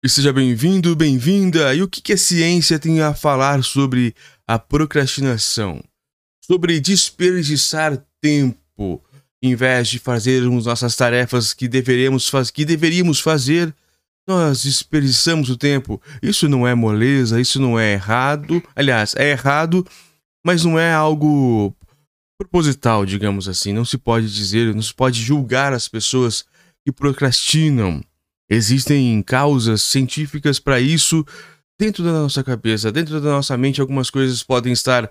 [0.00, 1.74] E seja bem-vindo, bem-vinda.
[1.74, 4.14] E o que, que a ciência tem a falar sobre
[4.46, 5.82] a procrastinação?
[6.44, 9.02] Sobre desperdiçar tempo
[9.42, 12.48] em vez de fazermos nossas tarefas que deveremos faz...
[12.48, 13.74] que deveríamos fazer,
[14.24, 16.00] nós desperdiçamos o tempo.
[16.22, 18.62] Isso não é moleza, isso não é errado.
[18.76, 19.84] Aliás, é errado,
[20.46, 21.74] mas não é algo
[22.40, 23.72] proposital, digamos assim.
[23.72, 26.44] Não se pode dizer, não se pode julgar as pessoas
[26.86, 28.00] que procrastinam.
[28.50, 31.24] Existem causas científicas para isso
[31.78, 33.80] dentro da nossa cabeça, dentro da nossa mente.
[33.80, 35.10] Algumas coisas podem estar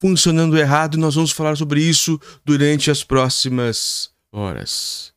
[0.00, 5.12] funcionando errado e nós vamos falar sobre isso durante as próximas horas.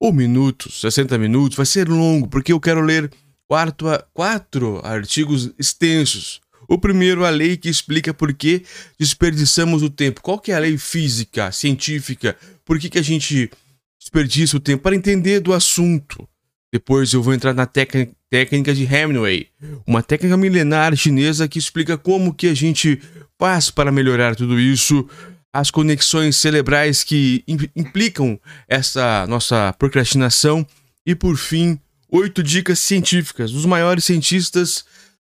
[0.00, 3.10] Ou minutos, 60 minutos, vai ser longo, porque eu quero ler
[3.48, 6.40] quatro, quatro artigos extensos.
[6.68, 8.62] O primeiro, a lei que explica por que
[8.98, 10.20] desperdiçamos o tempo.
[10.20, 12.36] Qual que é a lei física, científica?
[12.64, 13.50] Por que, que a gente
[13.98, 14.82] desperdiça o tempo?
[14.82, 16.28] Para entender do assunto.
[16.72, 19.48] Depois eu vou entrar na técnica de Hemingway,
[19.86, 23.00] uma técnica milenar chinesa que explica como que a gente
[23.38, 25.08] faz para melhorar tudo isso,
[25.52, 27.42] as conexões cerebrais que
[27.74, 30.66] implicam essa nossa procrastinação
[31.06, 34.84] e por fim, oito dicas científicas dos maiores cientistas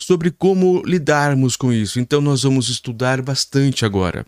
[0.02, 2.00] sobre como lidarmos com isso.
[2.00, 4.26] Então nós vamos estudar bastante agora.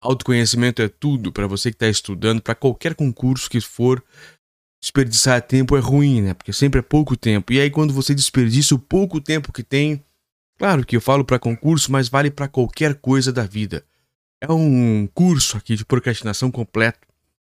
[0.00, 4.02] Autoconhecimento é tudo para você que está estudando, para qualquer concurso que for
[4.80, 6.34] desperdiçar tempo é ruim, né?
[6.34, 7.52] Porque sempre é pouco tempo.
[7.52, 10.02] E aí quando você desperdiça o pouco tempo que tem,
[10.58, 13.84] claro que eu falo para concurso, mas vale para qualquer coisa da vida.
[14.40, 17.06] É um curso aqui de procrastinação completo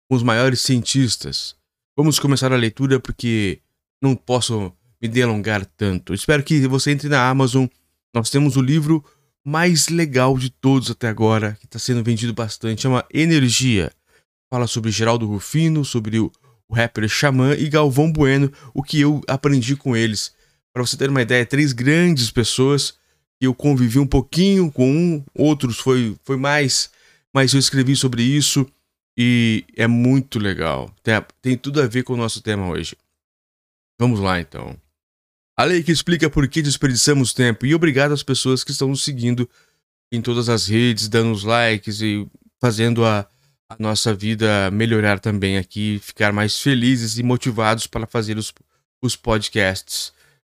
[0.09, 1.55] com os maiores cientistas.
[1.95, 3.59] Vamos começar a leitura porque
[4.01, 6.13] não posso me delongar tanto.
[6.13, 7.65] Espero que você entre na Amazon.
[8.13, 9.03] Nós temos o livro
[9.43, 13.91] mais legal de todos até agora, que está sendo vendido bastante, chama Energia.
[14.49, 16.31] Fala sobre Geraldo Rufino, sobre o
[16.71, 20.33] o rapper Xamã e Galvão Bueno, o que eu aprendi com eles.
[20.73, 22.93] Para você ter uma ideia, três grandes pessoas
[23.41, 26.91] eu convivi um pouquinho com um, outros foi, foi mais,
[27.33, 28.65] mas eu escrevi sobre isso
[29.17, 30.93] e é muito legal.
[31.03, 32.95] Tem, tem tudo a ver com o nosso tema hoje.
[33.99, 34.77] Vamos lá então.
[35.57, 39.03] A lei que explica por que desperdiçamos tempo e obrigado às pessoas que estão nos
[39.03, 39.49] seguindo
[40.11, 42.25] em todas as redes, dando os likes e
[42.59, 43.27] fazendo a,
[43.71, 48.53] a nossa vida melhorar também aqui, ficar mais felizes e motivados para fazer os,
[49.01, 50.11] os podcasts.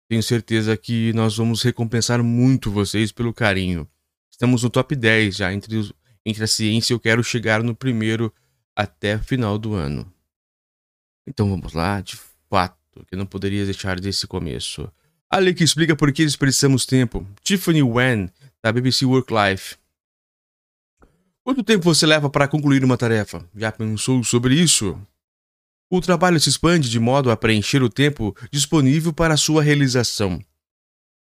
[0.08, 3.88] Tenho certeza que nós vamos recompensar muito vocês pelo carinho.
[4.30, 5.92] Estamos no top 10 já entre, os,
[6.24, 6.94] entre a ciência.
[6.94, 8.32] Eu quero chegar no primeiro
[8.76, 10.10] até o final do ano.
[11.26, 12.16] Então vamos lá, de
[12.48, 14.90] fato, que não poderia deixar desse começo.
[15.28, 17.26] A lei que explica por que desperdiçamos tempo.
[17.42, 18.30] Tiffany Wen,
[18.62, 19.76] da BBC Work Life.
[21.48, 23.42] Quanto tempo você leva para concluir uma tarefa?
[23.56, 25.00] Já pensou sobre isso?
[25.90, 30.38] O trabalho se expande de modo a preencher o tempo disponível para sua realização.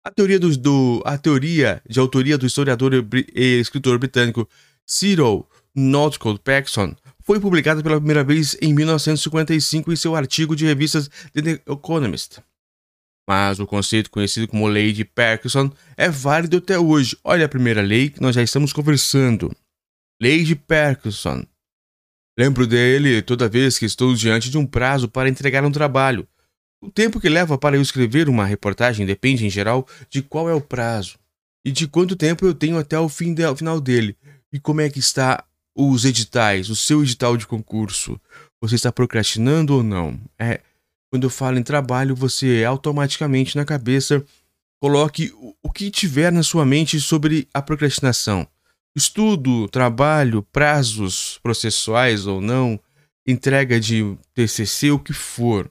[0.05, 2.93] A teoria, do, do, a teoria de autoria do historiador
[3.35, 4.49] e escritor britânico
[4.87, 5.45] Cyril
[5.75, 6.95] Northcote Paxson
[7.25, 12.39] foi publicada pela primeira vez em 1955 em seu artigo de revistas The Economist.
[13.29, 17.19] Mas o conceito conhecido como Lei de Parkinson é válido até hoje.
[17.25, 19.53] Olha a primeira lei que nós já estamos conversando.
[20.23, 21.45] Lei de Parkinson.
[22.39, 26.29] Lembro dele toda vez que estou diante de um prazo para entregar um trabalho.
[26.81, 30.55] O tempo que leva para eu escrever uma reportagem depende, em geral, de qual é
[30.55, 31.19] o prazo
[31.65, 34.17] e de quanto tempo eu tenho até o, fim de, final dele.
[34.53, 35.43] E como é que está
[35.75, 38.17] os editais, o seu edital de concurso?
[38.61, 40.17] Você está procrastinando ou não?
[40.39, 40.61] É,
[41.11, 44.25] quando eu falo em trabalho, você automaticamente na cabeça
[44.81, 48.47] coloque o que tiver na sua mente sobre a procrastinação.
[48.95, 52.79] Estudo, trabalho, prazos processuais ou não,
[53.27, 55.71] entrega de TCC, o que for.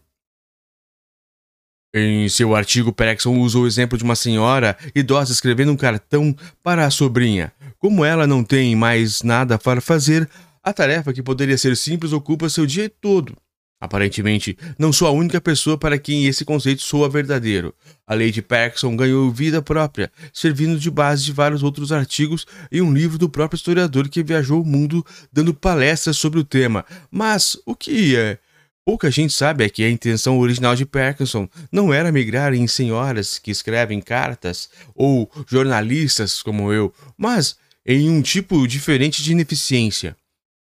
[1.93, 6.33] Em seu artigo, Perexon usa o exemplo de uma senhora idosa escrevendo um cartão
[6.63, 7.53] para a sobrinha.
[7.77, 10.27] Como ela não tem mais nada para fazer,
[10.63, 13.35] a tarefa que poderia ser simples ocupa seu dia todo.
[13.81, 17.73] Aparentemente, não sou a única pessoa para quem esse conceito soa verdadeiro.
[18.05, 22.79] A lei de Parkinson ganhou vida própria, servindo de base de vários outros artigos e
[22.79, 25.03] um livro do próprio historiador que viajou o mundo
[25.33, 26.85] dando palestras sobre o tema.
[27.09, 28.37] Mas o que é?
[28.85, 33.39] Pouca gente sabe é que a intenção original de Parkinson não era migrar em senhoras
[33.39, 40.15] que escrevem cartas ou jornalistas como eu, mas em um tipo diferente de ineficiência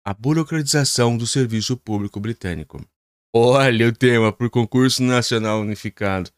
[0.03, 2.79] a burocratização do serviço público britânico.
[3.37, 6.29] Olha o tema por concurso nacional unificado.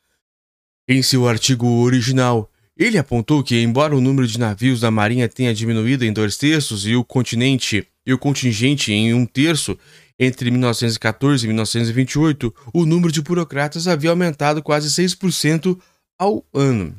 [0.90, 5.54] Em seu artigo original, ele apontou que, embora o número de navios da Marinha tenha
[5.54, 9.78] diminuído em dois terços e o continente e o contingente em um terço,
[10.20, 15.80] Entre 1914 e 1928, o número de burocratas havia aumentado quase 6%
[16.18, 16.96] ao ano.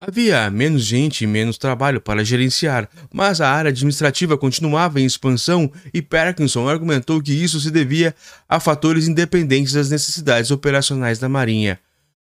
[0.00, 5.72] Havia menos gente e menos trabalho para gerenciar, mas a área administrativa continuava em expansão
[5.92, 8.14] e Parkinson argumentou que isso se devia
[8.48, 11.80] a fatores independentes das necessidades operacionais da Marinha.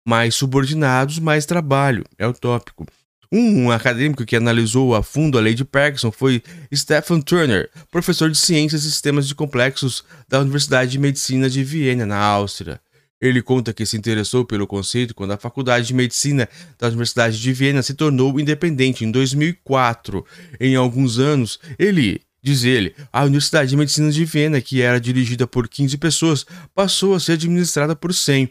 [0.06, 2.86] Mais subordinados, mais trabalho, é o tópico.
[3.32, 6.42] Um acadêmico que analisou a fundo a lei de Parkinson foi
[6.74, 12.04] Stephen Turner, professor de Ciências e Sistemas de Complexos da Universidade de Medicina de Viena,
[12.04, 12.78] na Áustria.
[13.22, 17.52] Ele conta que se interessou pelo conceito quando a Faculdade de Medicina da Universidade de
[17.52, 20.26] Viena se tornou independente em 2004.
[20.58, 25.46] Em alguns anos, ele, diz ele, a Universidade de Medicina de Viena, que era dirigida
[25.46, 28.50] por 15 pessoas, passou a ser administrada por 100,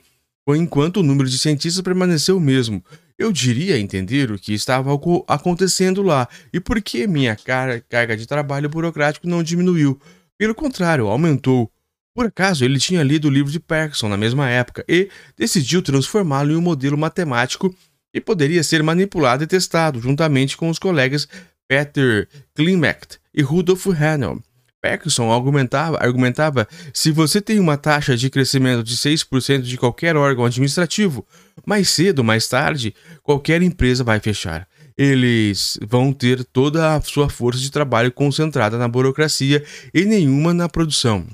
[0.55, 2.81] enquanto o número de cientistas permaneceu o mesmo.
[3.19, 4.89] Eu diria entender o que estava
[5.27, 9.99] acontecendo lá e por que minha carga de trabalho burocrático não diminuiu.
[10.37, 11.69] Pelo contrário, aumentou.
[12.13, 16.51] Por acaso, ele tinha lido o livro de Parkinson na mesma época e decidiu transformá-lo
[16.51, 17.73] em um modelo matemático
[18.13, 21.27] que poderia ser manipulado e testado juntamente com os colegas
[21.69, 24.41] Peter Klimek e Rudolf Hanel.
[24.81, 30.43] Parkinson argumentava, argumentava se você tem uma taxa de crescimento de 6% de qualquer órgão
[30.43, 31.25] administrativo,
[31.65, 34.67] mais cedo ou mais tarde, qualquer empresa vai fechar.
[34.97, 39.63] Eles vão ter toda a sua força de trabalho concentrada na burocracia
[39.93, 41.25] e nenhuma na produção.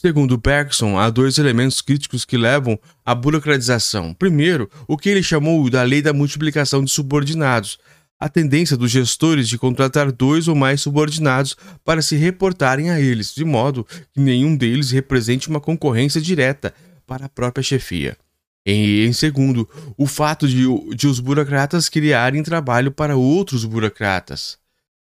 [0.00, 4.14] Segundo Bergson, há dois elementos críticos que levam à burocratização.
[4.14, 7.80] Primeiro, o que ele chamou da lei da multiplicação de subordinados,
[8.16, 13.34] a tendência dos gestores de contratar dois ou mais subordinados para se reportarem a eles,
[13.34, 13.84] de modo
[14.14, 16.72] que nenhum deles represente uma concorrência direta
[17.04, 18.16] para a própria chefia.
[18.64, 20.64] E, em segundo, o fato de,
[20.94, 24.58] de os burocratas criarem trabalho para outros burocratas.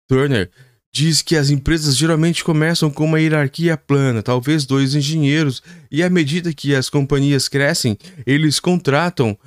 [0.05, 0.51] Turner
[0.93, 6.09] diz que as empresas geralmente começam com uma hierarquia plana, talvez dois engenheiros, e à
[6.09, 9.37] medida que as companhias crescem, eles contratam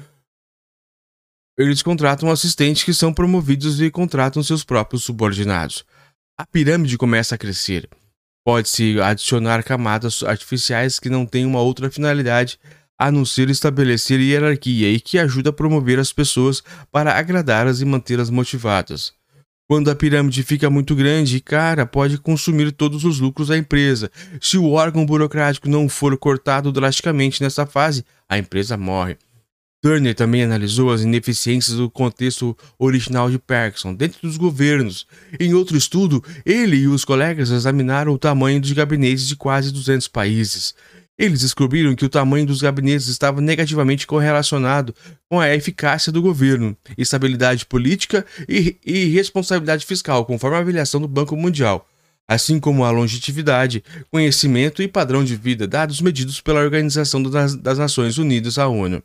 [1.56, 5.84] eles contratam assistentes que são promovidos e contratam seus próprios subordinados.
[6.36, 7.88] A pirâmide começa a crescer.
[8.44, 12.58] Pode-se adicionar camadas artificiais que não têm uma outra finalidade
[12.98, 16.60] a não ser estabelecer hierarquia e que ajuda a promover as pessoas
[16.90, 19.12] para agradá-las e mantê-las motivadas.
[19.66, 24.10] Quando a pirâmide fica muito grande, cara, pode consumir todos os lucros da empresa.
[24.38, 29.16] Se o órgão burocrático não for cortado drasticamente nessa fase, a empresa morre.
[29.84, 35.06] Turner também analisou as ineficiências do contexto original de Parkinson dentro dos governos.
[35.38, 40.08] Em outro estudo, ele e os colegas examinaram o tamanho dos gabinetes de quase 200
[40.08, 40.74] países.
[41.16, 44.94] Eles descobriram que o tamanho dos gabinetes estava negativamente correlacionado
[45.28, 51.06] com a eficácia do governo, estabilidade política e, e responsabilidade fiscal, conforme a avaliação do
[51.06, 51.88] Banco Mundial,
[52.26, 57.78] assim como a longevidade, conhecimento e padrão de vida, dados medidos pela Organização das, das
[57.78, 59.00] Nações Unidas, a ONU.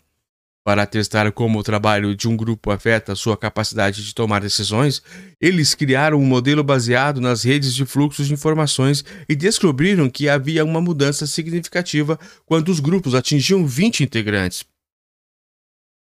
[0.63, 5.01] Para testar como o trabalho de um grupo afeta sua capacidade de tomar decisões,
[5.39, 10.65] eles criaram um modelo baseado nas redes de fluxos de informações e descobriram que havia
[10.65, 14.65] uma mudança significativa quando os grupos atingiam 20 integrantes.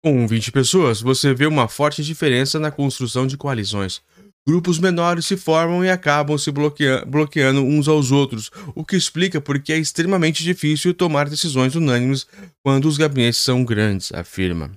[0.04, 4.02] Com 20 pessoas, você vê uma forte diferença na construção de coalizões.
[4.48, 9.42] Grupos menores se formam e acabam se bloqueando, bloqueando uns aos outros, o que explica
[9.42, 12.26] por que é extremamente difícil tomar decisões unânimes
[12.64, 14.72] quando os gabinetes são grandes, afirma.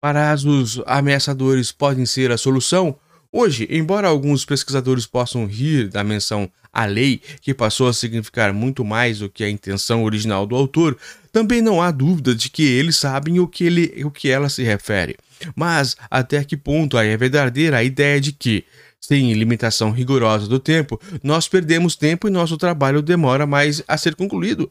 [0.00, 2.98] Prazos ameaçadores podem ser a solução?
[3.30, 8.82] Hoje, embora alguns pesquisadores possam rir da menção à lei, que passou a significar muito
[8.86, 10.96] mais do que a intenção original do autor,
[11.30, 14.62] também não há dúvida de que eles sabem o que, ele, o que ela se
[14.62, 15.18] refere.
[15.54, 18.64] Mas até que ponto é verdadeira a ideia de que,
[19.00, 24.14] sem limitação rigorosa do tempo, nós perdemos tempo e nosso trabalho demora mais a ser
[24.14, 24.70] concluído?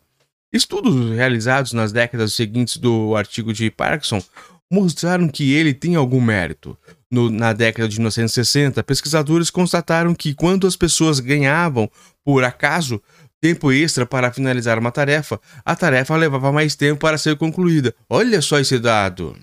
[0.53, 4.21] Estudos realizados nas décadas seguintes do artigo de Parkinson
[4.69, 6.77] mostraram que ele tem algum mérito.
[7.09, 11.89] No, na década de 1960, pesquisadores constataram que quando as pessoas ganhavam,
[12.23, 13.01] por acaso,
[13.41, 17.93] tempo extra para finalizar uma tarefa, a tarefa levava mais tempo para ser concluída.
[18.09, 19.35] Olha só esse dado!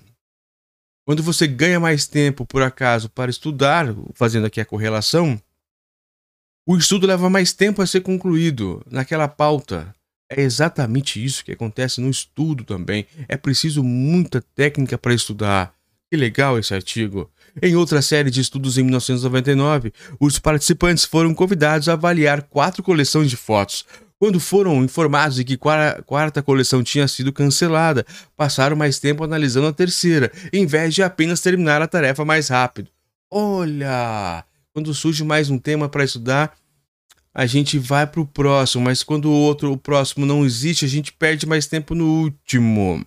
[1.09, 5.41] Quando você ganha mais tempo, por acaso, para estudar, fazendo aqui a correlação,
[6.67, 9.91] o estudo leva mais tempo a ser concluído naquela pauta.
[10.29, 13.07] É exatamente isso que acontece no estudo também.
[13.27, 15.73] É preciso muita técnica para estudar.
[16.11, 17.27] Que legal esse artigo.
[17.59, 23.31] Em outra série de estudos em 1999, os participantes foram convidados a avaliar quatro coleções
[23.31, 23.83] de fotos,
[24.19, 29.67] quando foram informados de que a quarta coleção tinha sido cancelada, passaram mais tempo analisando
[29.67, 32.91] a terceira, em vez de apenas terminar a tarefa mais rápido.
[33.31, 34.43] Olha!
[34.73, 36.53] Quando surge mais um tema para estudar,
[37.33, 40.89] a gente vai para o próximo, mas quando o outro, o próximo não existe, a
[40.89, 43.05] gente perde mais tempo no último.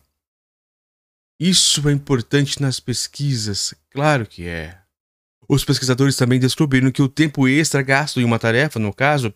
[1.38, 4.78] Isso é importante nas pesquisas, claro que é.
[5.46, 9.34] Os pesquisadores também descobriram que o tempo extra gasto em uma tarefa, no caso,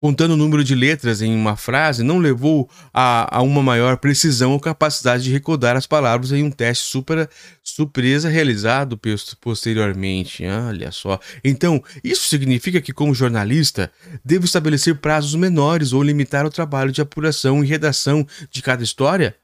[0.00, 4.52] contando o número de letras em uma frase, não levou a, a, uma maior precisão
[4.52, 7.28] ou capacidade de recordar as palavras em um teste super,
[7.62, 8.98] surpresa realizado
[9.40, 10.44] posteriormente.
[10.46, 11.18] Olha só.
[11.42, 13.90] Então, isso significa que, como jornalista,
[14.24, 19.34] devo estabelecer prazos menores ou limitar o trabalho de apuração e redação de cada história?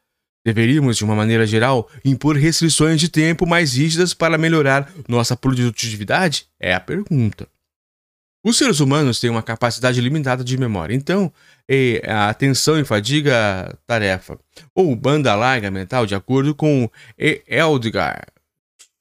[0.44, 6.46] Deveríamos, de uma maneira geral, impor restrições de tempo mais rígidas para melhorar nossa produtividade?
[6.58, 7.46] É a pergunta.
[8.44, 11.32] Os seres humanos têm uma capacidade limitada de memória, então
[12.04, 14.36] a atenção e fadiga tarefa,
[14.74, 18.26] ou banda larga mental, de acordo com Edgar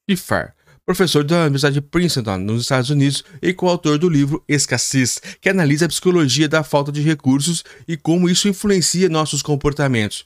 [0.08, 0.54] Schiffer,
[0.86, 5.86] professor da Universidade de Princeton, nos Estados Unidos, e coautor do livro Escassez, que analisa
[5.86, 10.26] a psicologia da falta de recursos e como isso influencia nossos comportamentos.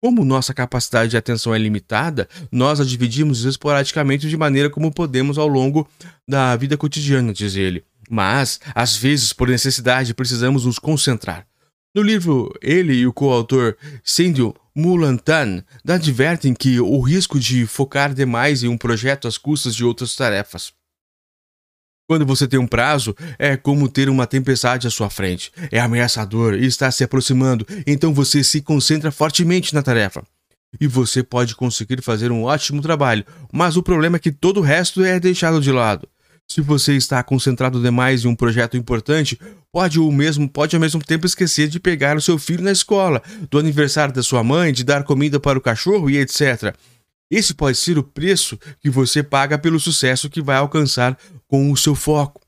[0.00, 5.36] Como nossa capacidade de atenção é limitada, nós a dividimos esporadicamente de maneira como podemos
[5.36, 5.86] ao longo
[6.26, 7.84] da vida cotidiana, diz ele.
[8.08, 11.46] Mas, às vezes, por necessidade, precisamos nos concentrar.
[11.94, 18.62] No livro, ele e o coautor Sindhu Mulantan advertem que o risco de focar demais
[18.62, 20.72] em um projeto às custas de outras tarefas.
[22.08, 25.52] Quando você tem um prazo, é como ter uma tempestade à sua frente.
[25.70, 30.22] É ameaçador e está se aproximando, então você se concentra fortemente na tarefa.
[30.80, 34.62] E você pode conseguir fazer um ótimo trabalho, mas o problema é que todo o
[34.62, 36.08] resto é deixado de lado.
[36.50, 39.38] Se você está concentrado demais em um projeto importante,
[39.70, 43.22] pode o mesmo pode ao mesmo tempo esquecer de pegar o seu filho na escola,
[43.50, 46.74] do aniversário da sua mãe, de dar comida para o cachorro e etc.
[47.30, 51.76] Esse pode ser o preço que você paga pelo sucesso que vai alcançar com o
[51.76, 52.40] seu foco.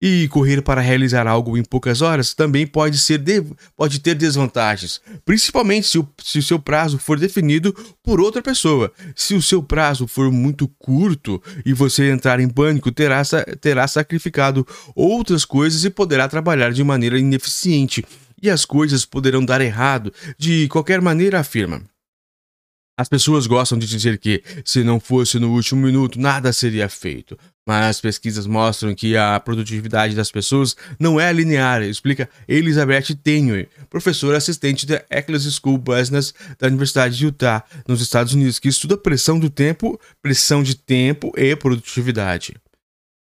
[0.00, 3.42] E correr para realizar algo em poucas horas também pode, ser de,
[3.76, 8.92] pode ter desvantagens, principalmente se o, se o seu prazo for definido por outra pessoa.
[9.16, 13.22] Se o seu prazo for muito curto e você entrar em pânico, terá,
[13.60, 14.64] terá sacrificado
[14.94, 18.04] outras coisas e poderá trabalhar de maneira ineficiente.
[18.40, 20.12] E as coisas poderão dar errado.
[20.38, 21.82] De qualquer maneira, afirma.
[22.98, 27.38] As pessoas gostam de dizer que, se não fosse no último minuto, nada seria feito.
[27.64, 34.36] Mas pesquisas mostram que a produtividade das pessoas não é linear, explica Elizabeth Tenue, professora
[34.36, 39.38] assistente da Eccles School Business da Universidade de Utah, nos Estados Unidos, que estuda pressão
[39.38, 42.56] do tempo, pressão de tempo e produtividade.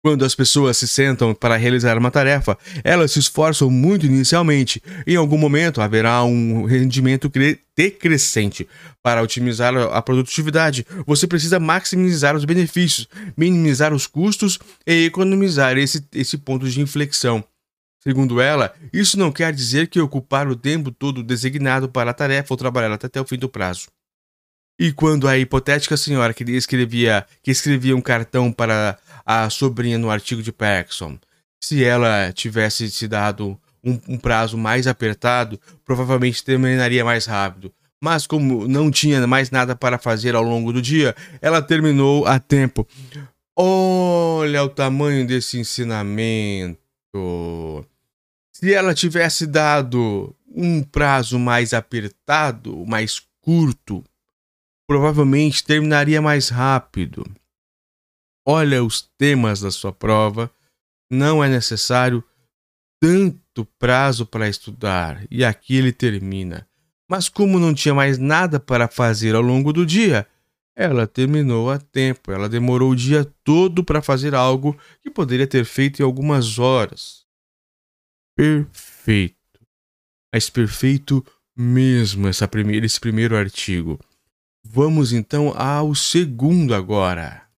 [0.03, 4.81] Quando as pessoas se sentam para realizar uma tarefa, elas se esforçam muito inicialmente.
[5.05, 7.31] Em algum momento haverá um rendimento
[7.75, 8.67] decrescente.
[9.03, 16.03] Para otimizar a produtividade, você precisa maximizar os benefícios, minimizar os custos e economizar esse,
[16.13, 17.43] esse ponto de inflexão.
[17.99, 22.51] Segundo ela, isso não quer dizer que ocupar o tempo todo designado para a tarefa
[22.51, 23.89] ou trabalhar até o fim do prazo.
[24.79, 28.97] E quando a hipotética senhora que escrevia, que escrevia um cartão para
[29.31, 31.17] a sobrinha no artigo de Paxson.
[31.63, 37.71] Se ela tivesse se dado um, um prazo mais apertado, provavelmente terminaria mais rápido.
[38.03, 42.39] Mas como não tinha mais nada para fazer ao longo do dia, ela terminou a
[42.39, 42.87] tempo.
[43.55, 46.77] Olha o tamanho desse ensinamento.
[48.53, 54.03] Se ela tivesse dado um prazo mais apertado, mais curto,
[54.87, 57.23] provavelmente terminaria mais rápido
[58.45, 60.51] olha os temas da sua prova,
[61.09, 62.23] não é necessário
[62.99, 65.25] tanto prazo para estudar.
[65.29, 66.67] E aqui ele termina.
[67.09, 70.27] Mas como não tinha mais nada para fazer ao longo do dia,
[70.75, 72.31] ela terminou a tempo.
[72.31, 77.25] Ela demorou o dia todo para fazer algo que poderia ter feito em algumas horas.
[78.35, 79.35] Perfeito.
[80.33, 81.25] Mas perfeito
[81.57, 83.99] mesmo essa primeira, esse primeiro artigo.
[84.63, 87.50] Vamos então ao segundo agora.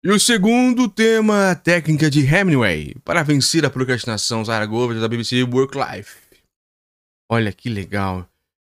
[0.00, 5.76] E o segundo tema, técnica de Hemingway para vencer a procrastinação Zaragoza da BBC Work
[5.76, 6.14] Life.
[7.28, 8.24] Olha que legal.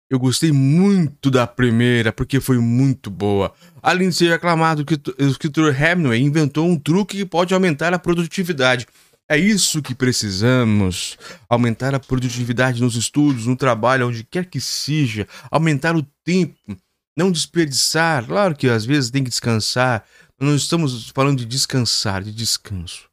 [0.08, 3.52] Eu gostei muito da primeira porque foi muito boa.
[3.82, 4.86] Além de ser aclamado,
[5.18, 8.86] o escritor Hemingway inventou um truque que pode aumentar a produtividade.
[9.28, 15.26] É isso que precisamos: aumentar a produtividade nos estudos, no trabalho, onde quer que seja,
[15.50, 16.78] aumentar o tempo,
[17.18, 18.24] não desperdiçar.
[18.24, 20.04] Claro que às vezes tem que descansar,
[20.40, 23.08] não estamos falando de descansar, de descanso.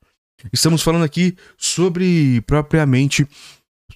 [0.53, 3.27] Estamos falando aqui sobre propriamente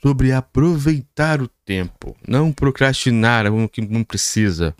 [0.01, 4.73] sobre aproveitar o tempo, não procrastinar o que não precisa.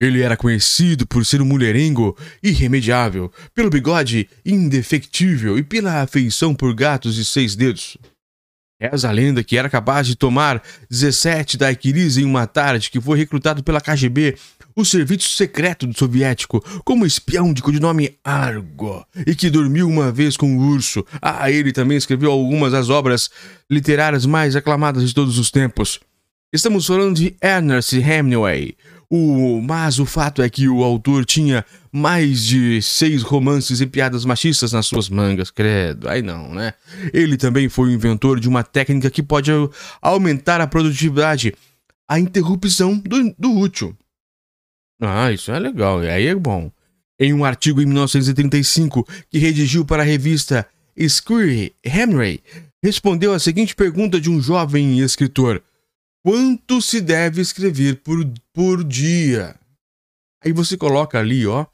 [0.00, 6.74] Ele era conhecido por ser um mulherengo irremediável, pelo bigode indefectível e pela afeição por
[6.74, 7.96] gatos de seis dedos.
[8.80, 13.16] Reza a lenda que era capaz de tomar 17 daiquiris em uma tarde que foi
[13.16, 14.36] recrutado pela KGB,
[14.76, 20.36] o serviço secreto do soviético, como espião de codinome Argo, e que dormiu uma vez
[20.36, 21.04] com o urso.
[21.22, 23.30] Ah, ele também escreveu algumas das obras
[23.70, 26.00] literárias mais aclamadas de todos os tempos.
[26.52, 28.76] Estamos falando de Ernest Hemingway,
[29.10, 34.24] o, mas o fato é que o autor tinha mais de seis romances e piadas
[34.24, 36.08] machistas nas suas mangas, credo.
[36.08, 36.74] Aí não, né?
[37.12, 39.50] Ele também foi o inventor de uma técnica que pode
[40.02, 41.54] aumentar a produtividade,
[42.08, 43.96] a interrupção do, do útil.
[45.00, 46.70] Ah, isso é legal, aí é bom.
[47.18, 50.66] Em um artigo em 1935 que redigiu para a revista
[51.08, 52.42] Squirrel, Henry
[52.82, 55.62] respondeu a seguinte pergunta de um jovem escritor:
[56.24, 59.56] Quanto se deve escrever por, por dia?
[60.44, 61.66] Aí você coloca ali, ó.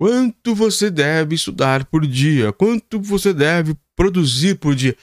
[0.00, 2.52] Quanto você deve estudar por dia?
[2.52, 4.96] Quanto você deve produzir por dia?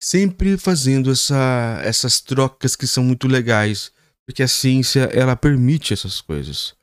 [0.00, 3.92] Sempre fazendo essa, essas trocas que são muito legais,
[4.26, 6.74] porque a ciência ela permite essas coisas.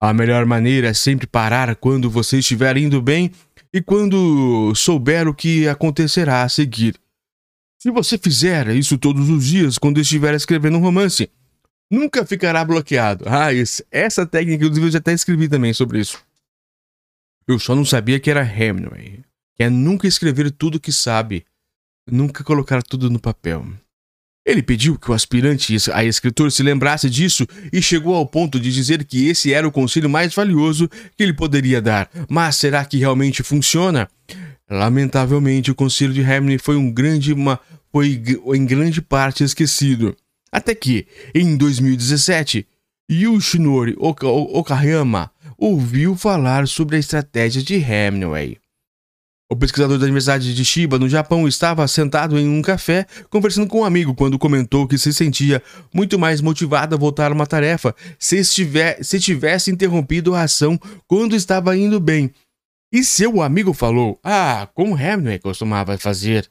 [0.00, 3.30] A melhor maneira é sempre parar quando você estiver indo bem
[3.72, 6.94] e quando souber o que acontecerá a seguir.
[7.80, 11.30] Se você fizer isso todos os dias quando estiver escrevendo um romance,
[11.90, 13.24] nunca ficará bloqueado.
[13.28, 16.22] Ah, isso, essa técnica, eu já até escrevi também sobre isso.
[17.46, 19.22] Eu só não sabia que era Hemingway,
[19.54, 21.44] que é nunca escrever tudo que sabe,
[22.10, 23.66] nunca colocar tudo no papel.
[24.44, 28.70] Ele pediu que o aspirante a escritor se lembrasse disso e chegou ao ponto de
[28.70, 32.10] dizer que esse era o conselho mais valioso que ele poderia dar.
[32.28, 34.08] Mas será que realmente funciona?
[34.70, 37.58] Lamentavelmente, o conselho de Hamlin foi um grande uma,
[37.90, 38.22] foi
[38.54, 40.14] em grande parte esquecido.
[40.52, 42.66] Até que, em 2017,
[43.10, 48.58] Yoshinori Okayama ouviu falar sobre a estratégia de Hemingway.
[49.50, 53.80] O pesquisador da Universidade de Shiba, no Japão, estava sentado em um café conversando com
[53.80, 57.94] um amigo quando comentou que se sentia muito mais motivado a voltar a uma tarefa
[58.18, 62.32] se, estiver, se tivesse interrompido a ação quando estava indo bem
[62.94, 66.48] e seu amigo falou: Ah, como Hemingway costumava fazer.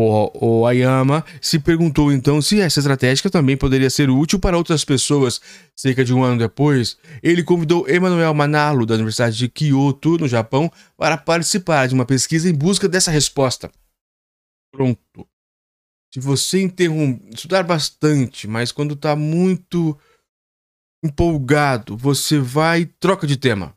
[0.00, 4.84] O, o Ayama se perguntou então se essa estratégia também poderia ser útil para outras
[4.84, 5.40] pessoas.
[5.74, 10.70] Cerca de um ano depois, ele convidou Emmanuel Manalo, da Universidade de Kyoto, no Japão,
[10.96, 13.72] para participar de uma pesquisa em busca dessa resposta.
[14.72, 15.26] Pronto.
[16.14, 19.98] Se você interromper, estudar bastante, mas quando está muito
[21.04, 23.76] empolgado, você vai troca de tema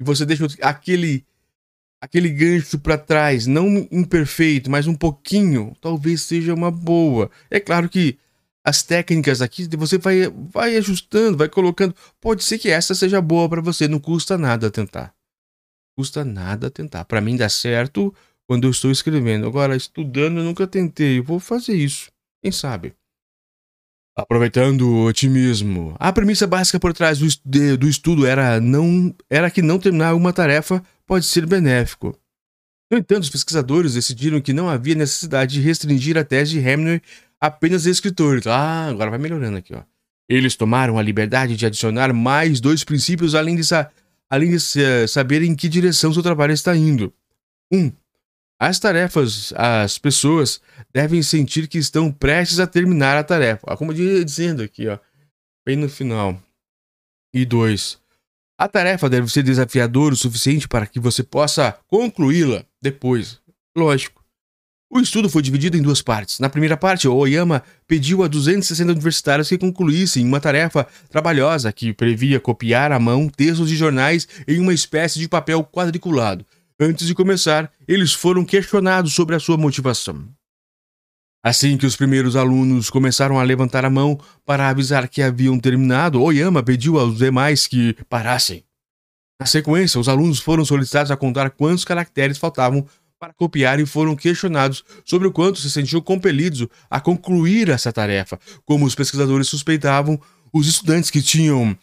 [0.00, 1.26] e você deixa aquele
[2.00, 7.30] aquele gancho para trás, não imperfeito, mas um pouquinho, talvez seja uma boa.
[7.50, 8.18] É claro que
[8.64, 11.94] as técnicas aqui você vai vai ajustando, vai colocando.
[12.20, 15.14] Pode ser que essa seja boa para você, não custa nada tentar.
[15.96, 17.04] Custa nada tentar.
[17.04, 18.14] Para mim dá certo
[18.48, 19.46] quando eu estou escrevendo.
[19.46, 21.18] Agora estudando eu nunca tentei.
[21.18, 22.10] Eu vou fazer isso.
[22.42, 22.94] Quem sabe?
[24.16, 29.62] Aproveitando o otimismo, a premissa básica por trás do, do estudo era, não, era que
[29.62, 32.16] não terminar uma tarefa pode ser benéfico.
[32.88, 37.02] No entanto, os pesquisadores decidiram que não havia necessidade de restringir a tese de Hemingway
[37.40, 38.46] apenas a escritores.
[38.46, 39.82] Ah, agora vai melhorando aqui, ó.
[40.28, 43.62] Eles tomaram a liberdade de adicionar mais dois princípios além de,
[44.30, 47.12] além de saber em que direção seu trabalho está indo.
[47.72, 47.90] Um,
[48.56, 50.60] as tarefas, as pessoas
[50.94, 53.76] devem sentir que estão prestes a terminar a tarefa.
[53.76, 54.96] Como dizendo aqui, ó,
[55.66, 56.40] bem no final.
[57.34, 57.99] E dois,
[58.60, 63.38] a tarefa deve ser desafiadora o suficiente para que você possa concluí-la depois.
[63.74, 64.22] Lógico.
[64.92, 66.38] O estudo foi dividido em duas partes.
[66.40, 72.38] Na primeira parte, Oyama pediu a 260 universitários que concluíssem uma tarefa trabalhosa que previa
[72.38, 76.44] copiar à mão textos de jornais em uma espécie de papel quadriculado.
[76.78, 80.28] Antes de começar, eles foram questionados sobre a sua motivação.
[81.42, 86.22] Assim que os primeiros alunos começaram a levantar a mão para avisar que haviam terminado,
[86.22, 88.62] Oyama pediu aos demais que parassem.
[89.40, 92.86] Na sequência, os alunos foram solicitados a contar quantos caracteres faltavam
[93.18, 98.38] para copiar e foram questionados sobre o quanto se sentiam compelidos a concluir essa tarefa.
[98.66, 100.20] Como os pesquisadores suspeitavam,
[100.52, 101.76] os estudantes que tinham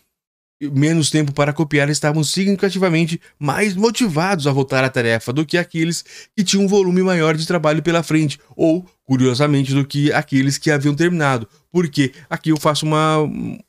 [0.60, 6.04] menos tempo para copiar estavam significativamente mais motivados a voltar à tarefa do que aqueles
[6.36, 10.72] que tinham um volume maior de trabalho pela frente, ou, curiosamente, do que aqueles que
[10.72, 11.48] haviam terminado.
[11.72, 13.18] Porque aqui eu faço uma,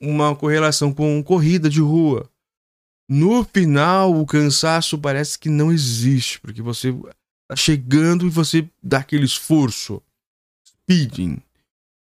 [0.01, 2.29] uma correlação com corrida de rua.
[3.09, 8.99] No final, o cansaço parece que não existe, porque você está chegando e você dá
[8.99, 10.03] aquele esforço.
[10.67, 11.43] Speeding.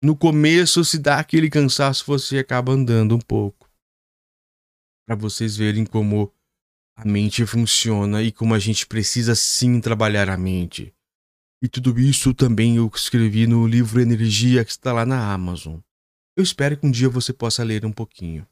[0.02, 3.57] No começo, se dá aquele cansaço, você acaba andando um pouco.
[5.08, 6.30] Para vocês verem como
[6.94, 10.92] a mente funciona e como a gente precisa sim trabalhar a mente.
[11.62, 15.78] E tudo isso também eu escrevi no livro Energia que está lá na Amazon.
[16.36, 18.46] Eu espero que um dia você possa ler um pouquinho.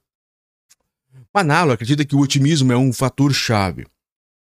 [1.34, 3.86] Manalo acredita que o otimismo é um fator chave.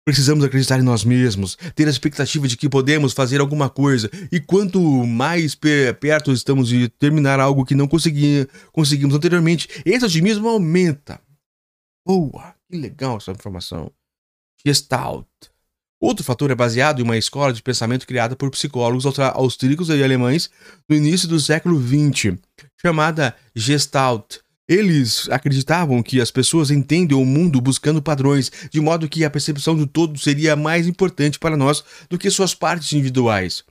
[0.03, 4.39] Precisamos acreditar em nós mesmos, ter a expectativa de que podemos fazer alguma coisa, e
[4.39, 11.21] quanto mais perto estamos de terminar algo que não consegui, conseguimos anteriormente, esse otimismo aumenta.
[12.05, 13.91] Boa, que legal essa informação.
[14.65, 15.27] Gestalt.
[15.99, 20.49] Outro fator é baseado em uma escola de pensamento criada por psicólogos austríacos e alemães
[20.89, 22.39] no início do século XX,
[22.81, 24.39] chamada Gestalt
[24.71, 29.75] eles acreditavam que as pessoas entendem o mundo buscando padrões, de modo que a percepção
[29.75, 33.65] do todo seria mais importante para nós do que suas partes individuais.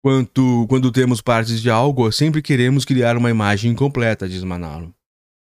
[0.00, 4.94] Quanto, quando temos partes de algo, sempre queremos criar uma imagem incompleta, diz Manalo.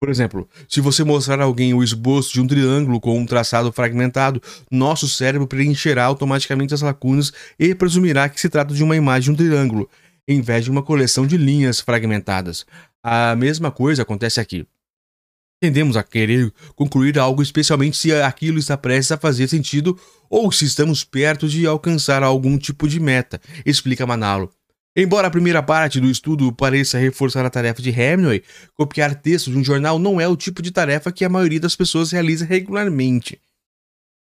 [0.05, 3.71] Por exemplo, se você mostrar a alguém o esboço de um triângulo com um traçado
[3.71, 4.39] fragmentado,
[4.69, 9.31] nosso cérebro preencherá automaticamente as lacunas e presumirá que se trata de uma imagem de
[9.31, 9.89] um triângulo,
[10.27, 12.67] em vez de uma coleção de linhas fragmentadas.
[13.01, 14.67] A mesma coisa acontece aqui.
[15.59, 20.65] Tendemos a querer concluir algo, especialmente se aquilo está prestes a fazer sentido ou se
[20.65, 24.51] estamos perto de alcançar algum tipo de meta, explica Manalo.
[24.97, 28.41] Embora a primeira parte do estudo pareça reforçar a tarefa de Hemingway,
[28.75, 31.75] copiar texto de um jornal não é o tipo de tarefa que a maioria das
[31.75, 33.37] pessoas realiza regularmente.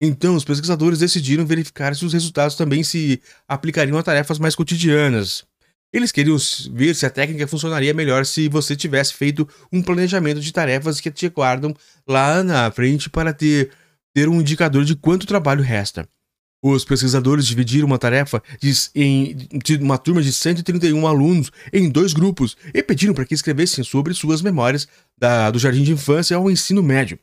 [0.01, 5.45] Então, os pesquisadores decidiram verificar se os resultados também se aplicariam a tarefas mais cotidianas.
[5.93, 6.37] Eles queriam
[6.71, 11.11] ver se a técnica funcionaria melhor se você tivesse feito um planejamento de tarefas que
[11.11, 11.71] te aguardam
[12.07, 13.69] lá na frente para ter,
[14.11, 16.09] ter um indicador de quanto trabalho resta.
[16.65, 22.13] Os pesquisadores dividiram uma tarefa de, em de uma turma de 131 alunos em dois
[22.13, 26.49] grupos e pediram para que escrevessem sobre suas memórias da, do jardim de infância ao
[26.49, 27.19] ensino médio.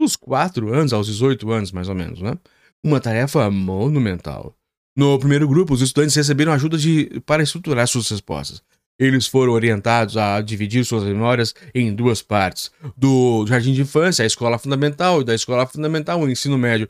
[0.00, 2.36] Dos 4 anos aos 18 anos, mais ou menos, né?
[2.82, 4.56] Uma tarefa monumental.
[4.96, 8.60] No primeiro grupo, os estudantes receberam ajuda de, para estruturar suas respostas.
[8.98, 14.26] Eles foram orientados a dividir suas memórias em duas partes: do jardim de infância, a
[14.26, 16.88] escola fundamental, e da escola fundamental, o ensino médio.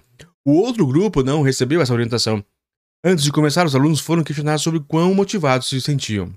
[0.50, 2.44] O outro grupo não recebeu essa orientação.
[3.04, 6.34] Antes de começar, os alunos foram questionados sobre quão motivados se sentiam.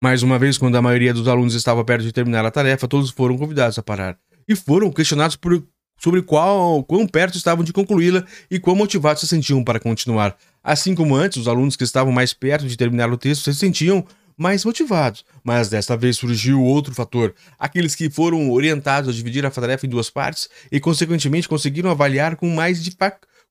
[0.00, 3.10] Mais uma vez, quando a maioria dos alunos estava perto de terminar a tarefa, todos
[3.10, 4.16] foram convidados a parar.
[4.46, 5.60] E foram questionados por
[5.98, 10.36] sobre qual, quão perto estavam de concluí-la e quão motivados se sentiam para continuar.
[10.62, 14.06] Assim como antes, os alunos que estavam mais perto de terminar o texto se sentiam
[14.36, 15.24] mais motivados.
[15.42, 19.88] Mas desta vez surgiu outro fator: aqueles que foram orientados a dividir a tarefa em
[19.88, 22.82] duas partes e, consequentemente, conseguiram avaliar com mais,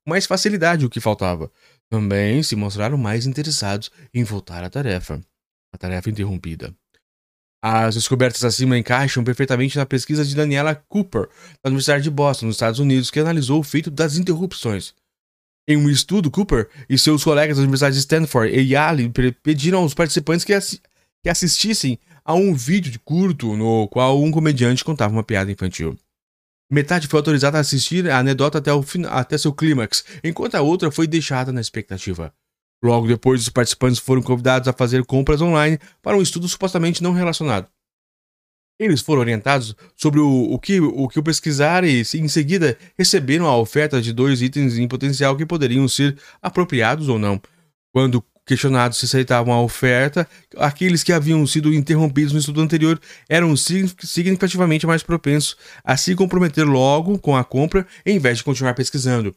[0.06, 1.52] mais facilidade o que faltava.
[1.90, 5.22] Também se mostraram mais interessados em voltar à tarefa.
[5.74, 6.74] A tarefa interrompida.
[7.68, 11.28] As descobertas acima encaixam perfeitamente na pesquisa de Daniela Cooper,
[11.64, 14.94] da Universidade de Boston, nos Estados Unidos, que analisou o feito das interrupções.
[15.68, 19.96] Em um estudo, Cooper e seus colegas da Universidade de Stanford e Yale pediram aos
[19.96, 20.80] participantes que, ass
[21.24, 25.98] que assistissem a um vídeo de curto no qual um comediante contava uma piada infantil.
[26.72, 28.72] Metade foi autorizada a assistir a anedota até,
[29.10, 32.32] até seu clímax, enquanto a outra foi deixada na expectativa.
[32.84, 37.14] Logo depois, os participantes foram convidados a fazer compras online para um estudo supostamente não
[37.14, 37.68] relacionado.
[38.80, 43.58] Eles foram orientados sobre o, o, que, o que pesquisar e, em seguida, receberam a
[43.58, 47.42] oferta de dois itens em potencial que poderiam ser apropriados ou não.
[47.94, 53.56] Quando questionados se aceitavam a oferta, aqueles que haviam sido interrompidos no estudo anterior eram
[53.56, 59.34] significativamente mais propensos a se comprometer logo com a compra em vez de continuar pesquisando.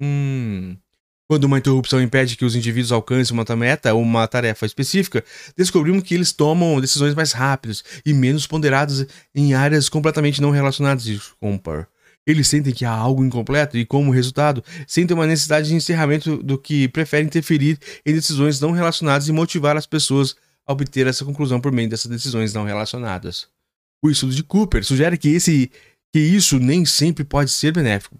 [0.00, 0.76] Hum.
[1.26, 5.24] Quando uma interrupção impede que os indivíduos alcancem uma meta ou uma tarefa específica,
[5.56, 11.32] descobrimos que eles tomam decisões mais rápidas e menos ponderadas em áreas completamente não relacionadas
[11.40, 11.88] com par.
[12.26, 16.58] Eles sentem que há algo incompleto e, como resultado, sentem uma necessidade de encerramento do
[16.58, 21.60] que preferem interferir em decisões não relacionadas e motivar as pessoas a obter essa conclusão
[21.60, 23.48] por meio dessas decisões não relacionadas.
[24.02, 25.70] O estudo de Cooper sugere que, esse,
[26.12, 28.18] que isso nem sempre pode ser benéfico.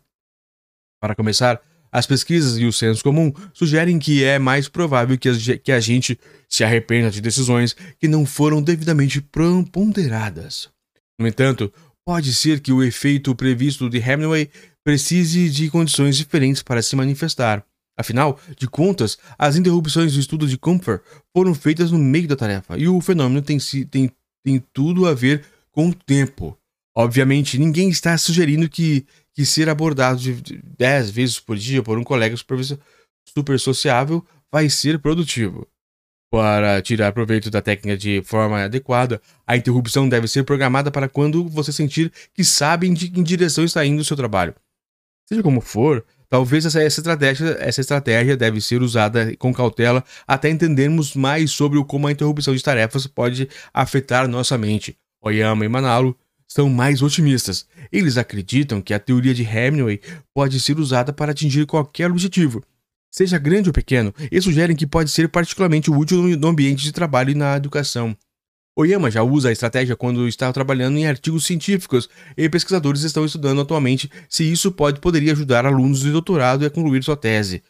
[1.00, 1.60] Para começar,
[1.94, 6.64] as pesquisas e o senso comum sugerem que é mais provável que a, gente se
[6.64, 9.24] arrependa de decisões que não foram devidamente
[9.70, 10.68] ponderadas.
[11.16, 11.72] No entanto,
[12.04, 14.50] pode ser que o efeito previsto de Hemingway
[14.82, 17.64] precise de condições diferentes para se manifestar.
[17.96, 21.00] Afinal de contas, as interrupções do estudo de Comfort
[21.32, 24.10] foram feitas no meio da tarefa e o fenômeno tem, tem,
[24.44, 26.58] tem tudo a ver com o tempo.
[26.96, 32.04] Obviamente, ninguém está sugerindo que que ser abordado de 10 vezes por dia por um
[32.04, 35.66] colega super sociável vai ser produtivo.
[36.30, 41.48] Para tirar proveito da técnica de forma adequada, a interrupção deve ser programada para quando
[41.48, 44.54] você sentir que sabe em, em direção está indo o seu trabalho.
[45.28, 50.50] Seja como for, talvez essa, essa, estratégia, essa estratégia deve ser usada com cautela até
[50.50, 54.98] entendermos mais sobre como a interrupção de tarefas pode afetar nossa mente.
[55.20, 56.18] Oyama e Manalo
[56.54, 57.66] são mais otimistas.
[57.90, 60.00] Eles acreditam que a teoria de Hemingway
[60.32, 62.62] pode ser usada para atingir qualquer objetivo
[63.14, 67.30] seja grande ou pequeno, e sugerem que pode ser particularmente útil no ambiente de trabalho
[67.30, 68.16] e na educação.
[68.76, 73.60] Oyama já usa a estratégia quando está trabalhando em artigos científicos e pesquisadores estão estudando
[73.60, 77.62] atualmente se isso pode poderia ajudar alunos de doutorado a concluir sua tese.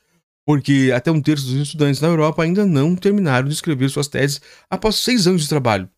[0.47, 4.41] Porque até um terço dos estudantes na Europa ainda não terminaram de escrever suas teses
[4.71, 5.91] após seis anos de trabalho.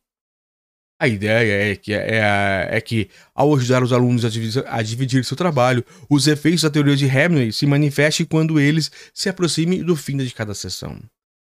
[0.99, 5.25] A ideia é que, é, é que, ao ajudar os alunos a dividir, a dividir,
[5.27, 9.95] seu trabalho, os efeitos da teoria de Hemingway se manifestem quando eles se aproximem do
[9.95, 10.99] fim de cada sessão.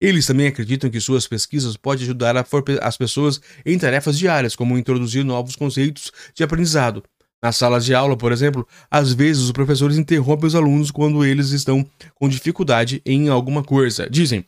[0.02, 2.36] Eles também acreditam que suas pesquisas podem ajudar
[2.82, 7.04] as pessoas em tarefas diárias, como introduzir novos conceitos de aprendizado.
[7.42, 11.52] Nas salas de aula, por exemplo, às vezes os professores interrompem os alunos quando eles
[11.52, 14.10] estão com dificuldade em alguma coisa.
[14.10, 14.46] Dizem: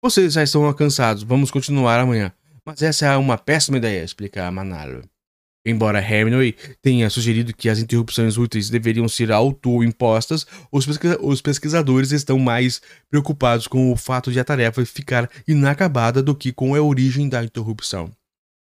[0.00, 2.32] Vocês já estão cansados, vamos continuar amanhã.
[2.64, 5.02] Mas essa é uma péssima ideia, explica Manalo.
[5.64, 12.12] Embora Hemingway tenha sugerido que as interrupções úteis deveriam ser auto-impostas, os, pesquisa os pesquisadores
[12.12, 16.80] estão mais preocupados com o fato de a tarefa ficar inacabada do que com a
[16.80, 18.10] origem da interrupção.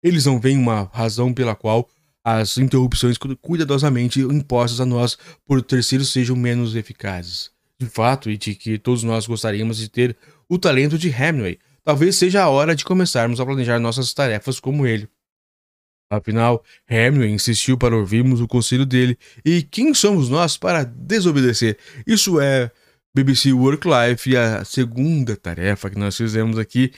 [0.03, 1.89] Eles não veem uma razão pela qual
[2.25, 5.17] as interrupções cuidadosamente impostas a nós
[5.47, 7.51] por terceiros sejam menos eficazes.
[7.79, 10.17] De fato, e de que todos nós gostaríamos de ter
[10.49, 14.87] o talento de Hemingway, talvez seja a hora de começarmos a planejar nossas tarefas como
[14.87, 15.09] ele.
[16.11, 21.79] Afinal, Hemingway insistiu para ouvirmos o conselho dele, e quem somos nós para desobedecer?
[22.07, 22.71] Isso é
[23.15, 26.93] BBC Work Life e a segunda tarefa que nós fizemos aqui,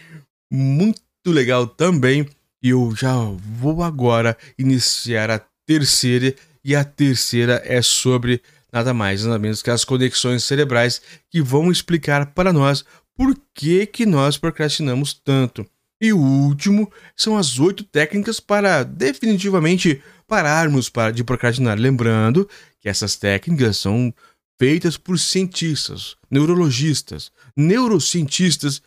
[0.53, 2.29] muito legal também.
[2.63, 8.43] E eu já vou agora iniciar a terceira, e a terceira é sobre
[8.73, 12.85] nada mais nada menos que as conexões cerebrais que vão explicar para nós
[13.17, 15.67] por que, que nós procrastinamos tanto.
[16.01, 21.79] E o último são as oito técnicas para definitivamente pararmos de procrastinar.
[21.79, 22.49] Lembrando
[22.81, 24.13] que essas técnicas são
[24.59, 28.83] feitas por cientistas, neurologistas, neurocientistas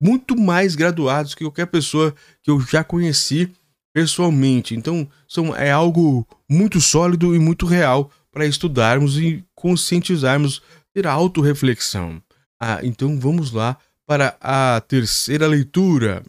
[0.00, 3.52] muito mais graduados que qualquer pessoa que eu já conheci
[3.92, 4.74] pessoalmente.
[4.74, 10.62] Então, são, é algo muito sólido e muito real para estudarmos e conscientizarmos,
[10.94, 12.22] ter autorreflexão.
[12.60, 16.22] Ah, então vamos lá para a terceira leitura.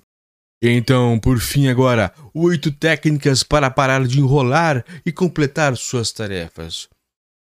[0.61, 6.89] Então, por fim, agora, oito técnicas para parar de enrolar e completar suas tarefas.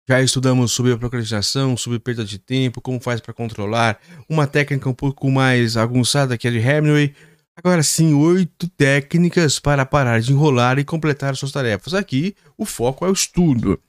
[0.07, 4.87] Já estudamos sobre a procrastinação, sobre perda de tempo, como faz para controlar, uma técnica
[4.87, 7.15] um pouco mais aguçada que é de Hemingway.
[7.57, 11.93] Agora sim, oito técnicas para parar de enrolar e completar suas tarefas.
[11.93, 13.81] Aqui, o foco é o estudo.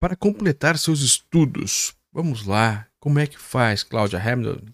[0.00, 4.66] Para completar seus estudos, vamos lá, como é que faz, Cláudia Hamilton?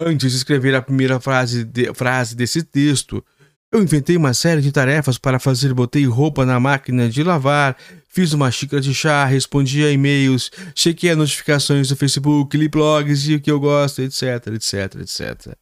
[0.00, 3.24] Antes de escrever a primeira frase, de, frase desse texto,
[3.72, 5.72] eu inventei uma série de tarefas para fazer.
[5.74, 7.76] Botei roupa na máquina de lavar,
[8.08, 13.28] fiz uma xícara de chá, respondi a e-mails, chequei as notificações do Facebook, li blogs
[13.28, 15.54] e o que eu gosto, etc, etc, etc.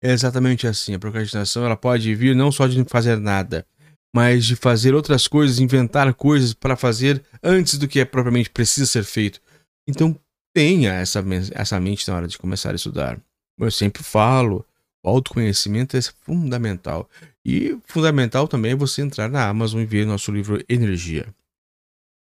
[0.00, 0.94] É exatamente assim.
[0.94, 3.66] A procrastinação ela pode vir não só de fazer nada,
[4.14, 8.86] mas de fazer outras coisas, inventar coisas para fazer antes do que é propriamente precisa
[8.86, 9.40] ser feito.
[9.88, 10.14] Então
[10.54, 13.18] tenha essa, essa mente na hora de começar a estudar.
[13.58, 14.64] Eu sempre falo,
[15.02, 17.08] o autoconhecimento é fundamental.
[17.44, 21.26] E fundamental também é você entrar na Amazon e ver nosso livro Energia.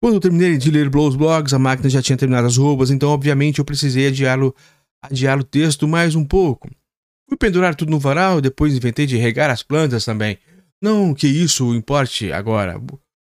[0.03, 3.09] Quando eu terminei de ler Blows Blogs, a máquina já tinha terminado as roubas, então
[3.11, 4.53] obviamente eu precisei adiar-o
[5.01, 6.68] adiar o texto mais um pouco.
[7.29, 10.38] Fui pendurar tudo no varal, depois inventei de regar as plantas também.
[10.83, 12.81] Não que isso importe agora.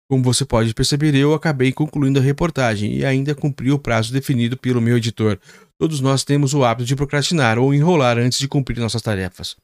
[0.07, 4.55] Como você pode perceber, eu acabei concluindo a reportagem e ainda cumpri o prazo definido
[4.55, 5.39] pelo meu editor.
[5.79, 9.55] Todos nós temos o hábito de procrastinar ou enrolar antes de cumprir nossas tarefas.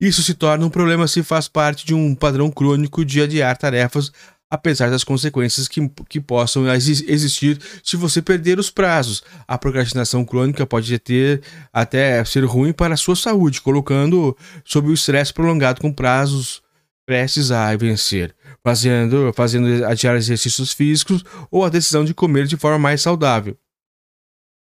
[0.00, 4.12] Isso se torna um problema se faz parte de um padrão crônico de adiar tarefas,
[4.48, 9.24] apesar das consequências que, que possam existir se você perder os prazos.
[9.48, 14.94] A procrastinação crônica pode ter até ser ruim para a sua saúde, colocando sob o
[14.94, 16.62] estresse prolongado com prazos
[17.06, 18.34] prestes a vencer
[18.66, 23.56] fazendo, fazendo adiar exercícios físicos ou a decisão de comer de forma mais saudável.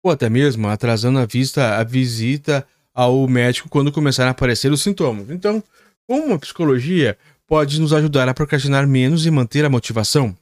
[0.04, 4.82] Ou até mesmo atrasando a, vista, a visita ao médico quando começarem a aparecer os
[4.82, 5.30] sintomas.
[5.30, 5.64] Então,
[6.06, 10.36] como a psicologia pode nos ajudar a procrastinar menos e manter a motivação?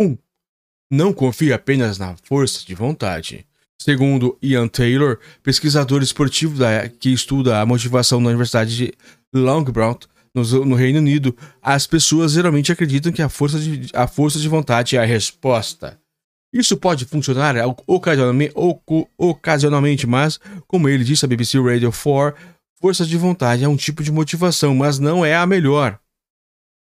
[0.00, 0.06] 1.
[0.06, 0.18] Um,
[0.90, 3.46] não confie apenas na força de vontade.
[3.78, 8.94] Segundo Ian Taylor, pesquisador esportivo da, que estuda a motivação na Universidade de
[9.34, 14.38] Longbrought, no, no, Reino Unido, as pessoas geralmente acreditam que a força, de, a força
[14.38, 15.98] de vontade é a resposta.
[16.52, 17.54] Isso pode funcionar
[17.86, 18.54] ocasionalmente,
[19.16, 22.38] ocasionalmente, mas, como ele disse à BBC Radio 4,
[22.80, 25.98] força de vontade é um tipo de motivação, mas não é a melhor.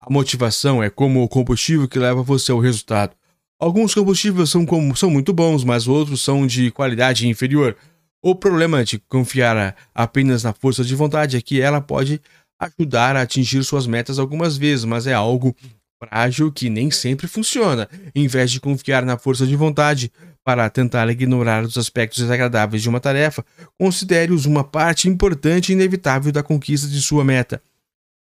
[0.01, 3.15] A motivação é como o combustível que leva você ao resultado.
[3.61, 7.77] Alguns combustíveis são, como, são muito bons, mas outros são de qualidade inferior.
[8.23, 12.21] O problema de confiar apenas na força de vontade é que ela pode
[12.61, 15.57] ajudar a atingir suas metas algumas vezes, mas é algo
[15.99, 17.89] frágil que nem sempre funciona.
[18.15, 20.13] Em vez de confiar na força de vontade
[20.45, 23.45] para tentar ignorar os aspectos desagradáveis de uma tarefa,
[23.79, 27.63] considere-os uma parte importante e inevitável da conquista de sua meta.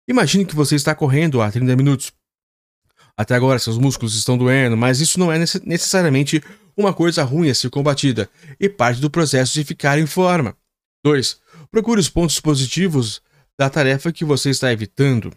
[0.08, 2.12] Imagine que você está correndo há 30 minutos
[3.16, 6.42] até agora seus músculos estão doendo, mas isso não é necessariamente
[6.76, 8.28] uma coisa ruim a ser combatida
[8.60, 10.54] e parte do processo de ficar em forma.
[11.02, 11.40] 2.
[11.70, 13.22] Procure os pontos positivos
[13.58, 15.32] da tarefa que você está evitando.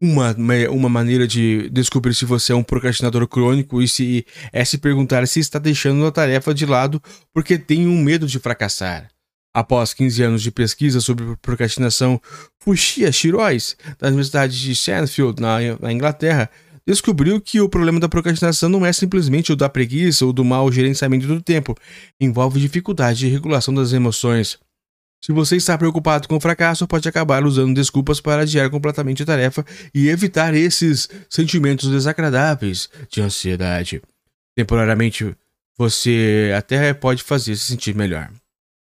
[0.00, 0.34] Uma,
[0.70, 5.28] uma maneira de descobrir se você é um procrastinador crônico e se é se perguntar
[5.28, 7.00] se está deixando a tarefa de lado
[7.32, 9.08] porque tem um medo de fracassar.
[9.54, 12.20] Após 15 anos de pesquisa sobre procrastinação,
[12.58, 16.50] Fuxia Shirois, da Universidade de Sandfield, na, na Inglaterra,
[16.86, 20.72] descobriu que o problema da procrastinação não é simplesmente o da preguiça ou do mau
[20.72, 21.76] gerenciamento do tempo,
[22.20, 24.58] envolve dificuldade de regulação das emoções.
[25.24, 29.26] Se você está preocupado com o fracasso, pode acabar usando desculpas para adiar completamente a
[29.26, 34.02] tarefa e evitar esses sentimentos desagradáveis de ansiedade.
[34.56, 35.32] Temporariamente,
[35.78, 38.32] você até pode fazer se sentir melhor.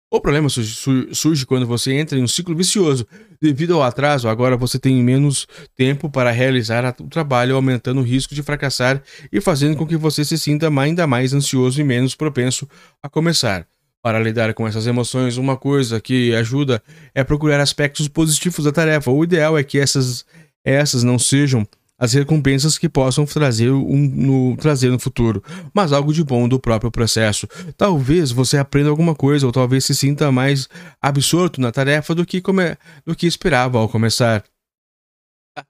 [0.08, 3.04] O problema surge, surge, quando você entra em um ciclo vicioso.
[3.42, 8.32] Devido ao atraso, agora você tem menos tempo para realizar o trabalho, aumentando o risco
[8.32, 12.66] de fracassar e fazendo com que você se sinta ainda mais ansioso e menos propenso
[13.02, 13.66] a começar.
[14.08, 16.82] Para lidar com essas emoções, uma coisa que ajuda
[17.14, 19.10] é procurar aspectos positivos da tarefa.
[19.10, 20.24] O ideal é que essas,
[20.64, 21.68] essas não sejam
[21.98, 25.44] as recompensas que possam trazer, um, no, trazer no futuro,
[25.74, 27.46] mas algo de bom do próprio processo.
[27.76, 30.70] Talvez você aprenda alguma coisa ou talvez se sinta mais
[31.02, 34.42] absorto na tarefa do que, come, do que esperava ao começar.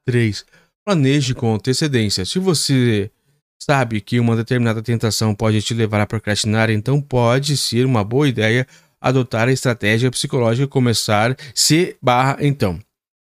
[0.06, 0.46] 3.
[0.86, 2.24] Planeje com antecedência.
[2.24, 3.10] Se você
[3.58, 8.28] sabe que uma determinada tentação pode te levar a procrastinar, então pode ser uma boa
[8.28, 8.66] ideia
[9.00, 12.78] adotar a estratégia psicológica começar se barra então.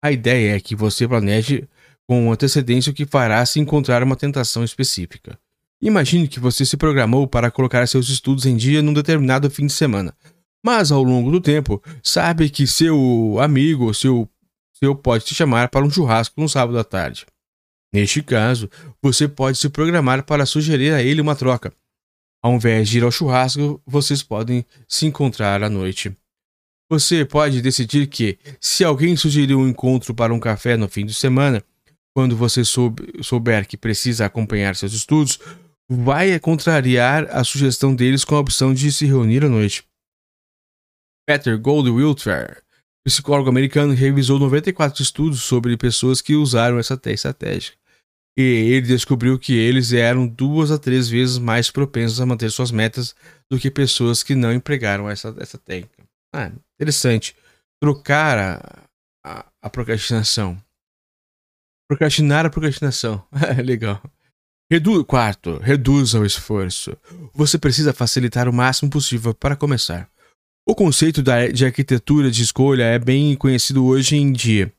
[0.02, 1.68] A ideia é que você planeje
[2.08, 5.38] com antecedência o que fará se encontrar uma tentação específica.
[5.82, 9.72] Imagine que você se programou para colocar seus estudos em dia num determinado fim de
[9.72, 10.14] semana,
[10.64, 14.28] mas ao longo do tempo sabe que seu amigo ou seu,
[14.74, 17.26] seu pode te chamar para um churrasco no sábado à tarde.
[17.92, 18.70] Neste caso,
[19.02, 21.72] você pode se programar para sugerir a ele uma troca.
[22.42, 26.16] Ao invés de ir ao churrasco, vocês podem se encontrar à noite.
[26.90, 31.14] Você pode decidir que, se alguém sugerir um encontro para um café no fim de
[31.14, 31.62] semana,
[32.14, 35.38] quando você souber que precisa acompanhar seus estudos,
[35.88, 39.84] vai contrariar a sugestão deles com a opção de se reunir à noite.
[41.28, 42.62] Peter Goldwilder,
[43.04, 47.79] psicólogo americano, revisou 94 estudos sobre pessoas que usaram essa estratégia.
[48.38, 52.70] E ele descobriu que eles eram duas a três vezes mais propensos a manter suas
[52.70, 53.14] metas
[53.50, 56.04] do que pessoas que não empregaram essa, essa técnica.
[56.34, 57.36] Ah, interessante.
[57.82, 58.82] Trocar a,
[59.24, 60.62] a, a procrastinação
[61.90, 63.20] Procrastinar a procrastinação.
[63.64, 64.00] Legal.
[64.70, 66.96] Redu Quarto, reduza o esforço.
[67.34, 70.08] Você precisa facilitar o máximo possível para começar.
[70.64, 74.72] O conceito de arquitetura de escolha é bem conhecido hoje em dia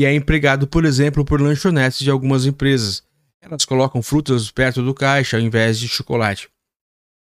[0.00, 3.02] e é empregado, por exemplo, por lanchonetes de algumas empresas.
[3.38, 6.48] Elas colocam frutas perto do caixa ao invés de chocolate.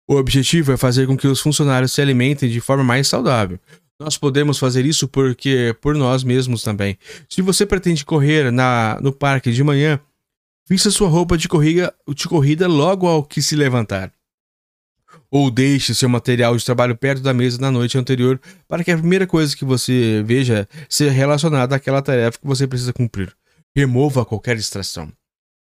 [0.08, 3.60] O objetivo é fazer com que os funcionários se alimentem de forma mais saudável,
[4.00, 6.96] nós podemos fazer isso porque por nós mesmos também.
[7.28, 10.00] Se você pretende correr na, no parque de manhã,
[10.66, 14.10] vista sua roupa de corrida, de corrida logo ao que se levantar.
[15.32, 18.98] Ou deixe seu material de trabalho perto da mesa na noite anterior para que a
[18.98, 23.34] primeira coisa que você veja seja relacionada àquela tarefa que você precisa cumprir.
[23.74, 25.10] Remova qualquer distração.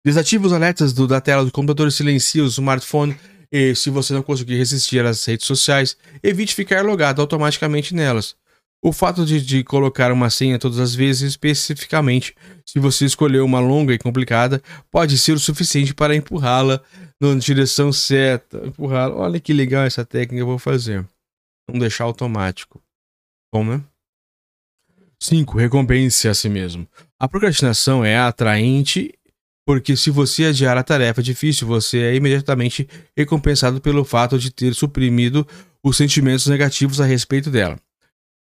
[0.05, 3.17] Desative os alertas do, da tela do computador silencie o smartphone
[3.51, 8.37] e se você não conseguir resistir às redes sociais, evite ficar logado automaticamente nelas.
[8.83, 12.35] O fato de, de, colocar uma senha todas as vezes, especificamente
[12.65, 16.81] se você escolheu uma longa e complicada, pode ser o suficiente para empurrá-la
[17.21, 18.59] na direção certa.
[18.67, 19.17] Empurrá-la.
[19.17, 21.07] Olha que legal essa técnica eu vou fazer.
[21.69, 22.81] Não deixar automático.
[23.53, 23.83] Bom, né?
[25.21, 25.59] 5.
[25.59, 26.87] Recompense a si mesmo.
[27.19, 29.13] A procrastinação é atraente
[29.67, 34.73] porque se você adiar a tarefa difícil, você é imediatamente recompensado pelo fato de ter
[34.75, 35.47] suprimido
[35.83, 37.77] os sentimentos negativos a respeito dela.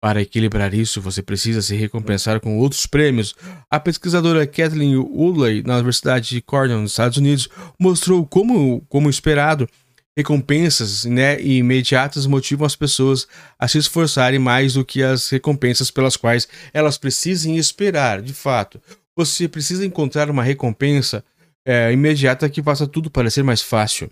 [0.00, 3.34] Para equilibrar isso, você precisa se recompensar com outros prêmios.
[3.70, 7.48] A pesquisadora Kathleen Woodley, na Universidade de Cornell, nos Estados Unidos,
[7.78, 9.68] mostrou como, como esperado,
[10.16, 13.28] recompensas né, imediatas motivam as pessoas
[13.58, 18.80] a se esforçarem mais do que as recompensas pelas quais elas precisem esperar, de fato.
[19.14, 21.22] Você precisa encontrar uma recompensa
[21.64, 24.10] é, imediata que faça tudo parecer mais fácil.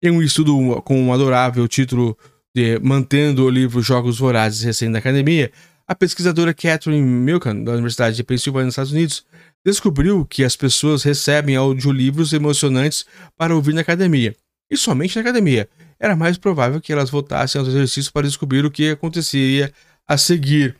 [0.00, 2.16] Em um estudo com um adorável título
[2.54, 5.50] de Mantendo o livro Jogos Vorazes Recém da Academia,
[5.86, 9.24] a pesquisadora Catherine Milken, da Universidade de Pensilvânia, nos Estados Unidos,
[9.64, 14.36] descobriu que as pessoas recebem audiolivros emocionantes para ouvir na academia,
[14.70, 15.68] e somente na academia.
[15.98, 19.72] Era mais provável que elas voltassem aos exercícios para descobrir o que aconteceria
[20.06, 20.76] a seguir.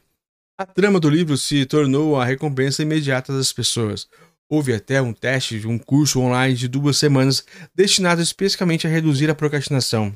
[0.59, 4.09] A trama do livro se tornou a recompensa imediata das pessoas.
[4.49, 7.45] Houve até um teste de um curso online de duas semanas
[7.75, 10.14] destinado especificamente a reduzir a procrastinação.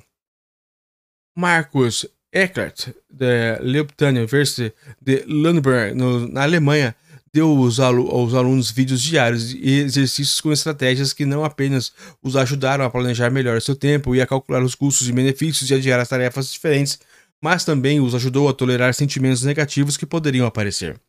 [1.36, 6.94] Marcus Eckert, da Leopoldina University de Lundberg, no, na Alemanha,
[7.32, 12.84] deu aos, aos alunos vídeos diários e exercícios com estratégias que não apenas os ajudaram
[12.84, 16.08] a planejar melhor seu tempo e a calcular os custos e benefícios de adiar as
[16.08, 16.98] tarefas diferentes,
[17.40, 21.00] mas também os ajudou a tolerar sentimentos negativos que poderiam aparecer.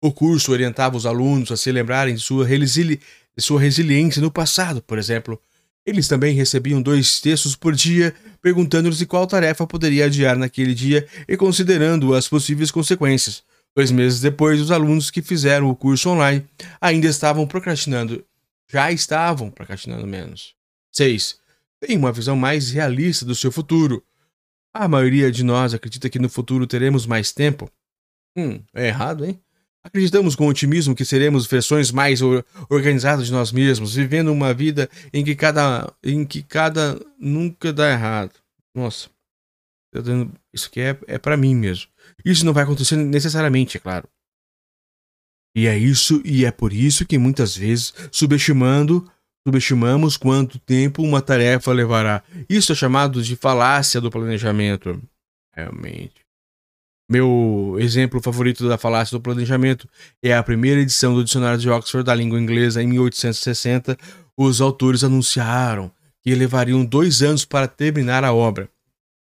[0.00, 3.00] O curso orientava os alunos a se lembrarem de sua, resili
[3.36, 5.40] de sua resiliência no passado, por exemplo.
[5.84, 11.36] Eles também recebiam dois textos por dia, perguntando-lhes qual tarefa poderia adiar naquele dia e
[11.36, 13.42] considerando as possíveis consequências.
[13.74, 16.46] Dois meses depois, os alunos que fizeram o curso online
[16.80, 18.24] ainda estavam procrastinando.
[18.70, 20.54] Já estavam procrastinando menos.
[20.92, 21.38] 6.
[21.80, 24.04] Tenha uma visão mais realista do seu futuro.
[24.72, 27.70] A maioria de nós acredita que no futuro teremos mais tempo.
[28.36, 29.40] Hum, é errado, hein?
[29.84, 32.20] Acreditamos com otimismo que seremos versões mais
[32.70, 37.90] organizadas de nós mesmos, vivendo uma vida em que cada, em que cada nunca dá
[37.90, 38.32] errado.
[38.74, 39.10] Nossa,
[40.52, 41.90] isso aqui é, é para mim mesmo.
[42.24, 44.08] Isso não vai acontecer necessariamente, é claro.
[45.54, 49.10] E é isso, e é por isso que muitas vezes, subestimando
[49.44, 52.22] Subestimamos quanto tempo uma tarefa levará.
[52.48, 55.02] Isso é chamado de falácia do planejamento.
[55.52, 56.21] Realmente.
[57.10, 59.88] Meu exemplo favorito da falácia do planejamento
[60.22, 63.98] é a primeira edição do Dicionário de Oxford da língua inglesa em 1860.
[64.36, 65.90] Os autores anunciaram
[66.22, 68.68] que levariam dois anos para terminar a obra.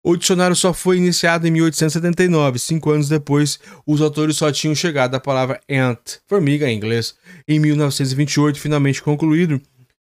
[0.03, 2.59] O dicionário só foi iniciado em 1879.
[2.59, 7.14] Cinco anos depois, os autores só tinham chegado à palavra ant, formiga em inglês.
[7.47, 9.61] Em 1928, finalmente concluído,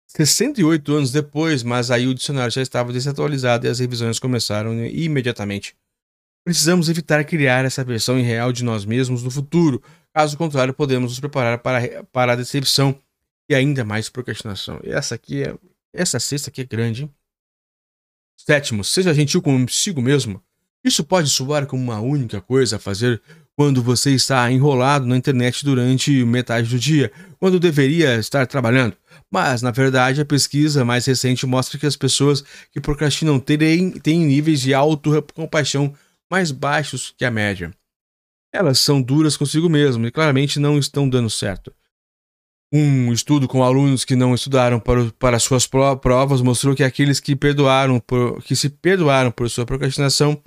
[0.07, 5.75] 68 anos depois, mas aí o dicionário já estava desatualizado e as revisões começaram imediatamente.
[6.51, 9.81] Precisamos evitar criar essa versão irreal de nós mesmos no futuro,
[10.13, 13.01] caso contrário, podemos nos preparar para, para a decepção
[13.49, 14.81] e ainda mais procrastinação.
[14.83, 15.55] E essa aqui é.
[15.93, 17.05] Essa sexta aqui é grande.
[17.05, 17.11] Hein?
[18.37, 20.43] Sétimo, seja gentil consigo mesmo.
[20.83, 23.23] Isso pode soar como uma única coisa a fazer
[23.55, 28.97] quando você está enrolado na internet durante metade do dia, quando deveria estar trabalhando.
[29.31, 32.43] Mas, na verdade, a pesquisa mais recente mostra que as pessoas
[32.73, 35.95] que procrastinam têm, têm níveis de autocompaixão
[36.31, 37.75] mais baixos que a média.
[38.53, 41.75] Elas são duras consigo mesmas e claramente não estão dando certo.
[42.73, 47.35] Um estudo com alunos que não estudaram para, para suas provas mostrou que aqueles que,
[47.35, 50.41] perdoaram por, que se perdoaram por sua procrastinação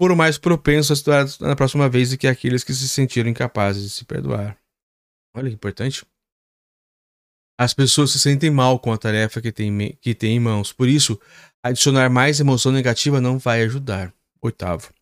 [0.00, 3.82] foram mais propensos a estudar na próxima vez do que aqueles que se sentiram incapazes
[3.82, 4.56] de se perdoar.
[5.36, 6.06] Olha que importante.
[7.58, 10.88] As pessoas se sentem mal com a tarefa que tem, que tem em mãos, por
[10.88, 11.20] isso,
[11.62, 14.12] adicionar mais emoção negativa não vai ajudar.
[14.42, 14.92] Oitavo.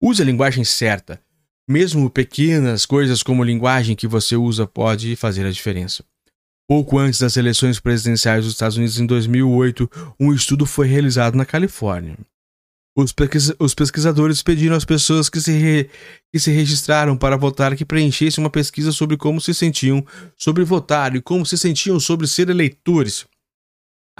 [0.00, 1.20] Use a linguagem certa.
[1.68, 6.04] Mesmo pequenas coisas como a linguagem que você usa pode fazer a diferença.
[6.68, 9.90] Pouco antes das eleições presidenciais dos Estados Unidos em 2008,
[10.20, 12.16] um estudo foi realizado na Califórnia.
[12.96, 15.88] Os, pesquisa os pesquisadores pediram às pessoas que se,
[16.32, 20.04] que se registraram para votar que preenchessem uma pesquisa sobre como se sentiam
[20.36, 23.26] sobre votar e como se sentiam sobre ser eleitores.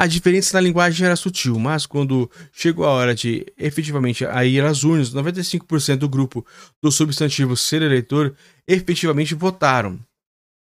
[0.00, 4.64] A diferença na linguagem era sutil, mas quando chegou a hora de efetivamente a ir
[4.64, 6.46] às urnas, 95% do grupo
[6.80, 8.32] do substantivo ser eleitor
[8.64, 9.98] efetivamente votaram,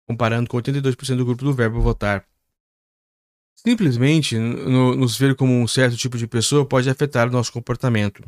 [0.06, 2.26] comparando com 82% do grupo do verbo votar.
[3.56, 8.22] Simplesmente no, nos ver como um certo tipo de pessoa pode afetar o nosso comportamento.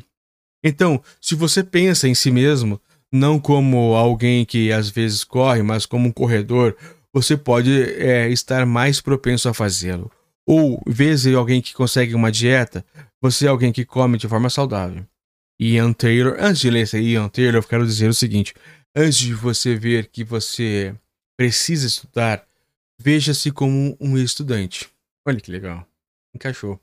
[0.65, 2.81] Então, se você pensa em si mesmo,
[3.13, 6.75] não como alguém que às vezes corre, mas como um corredor,
[7.13, 10.11] você pode é, estar mais propenso a fazê-lo.
[10.47, 12.85] Ou, vezes alguém que consegue uma dieta,
[13.21, 15.07] você é alguém que come de forma saudável.
[15.59, 18.55] Ian Taylor, antes de ler esse Ian Taylor, eu quero dizer o seguinte:
[18.95, 20.95] antes de você ver que você
[21.37, 22.47] precisa estudar
[22.99, 24.89] veja-se como um estudante.
[25.27, 25.87] Olha que legal.
[26.35, 26.81] Encaixou.